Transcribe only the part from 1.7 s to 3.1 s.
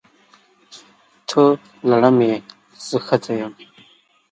لړم یې! زه